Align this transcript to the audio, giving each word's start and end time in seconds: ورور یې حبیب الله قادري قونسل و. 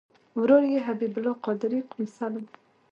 ورور 0.39 0.63
یې 0.73 0.79
حبیب 0.87 1.13
الله 1.17 1.35
قادري 1.45 1.79
قونسل 1.91 2.33
و. 2.41 2.45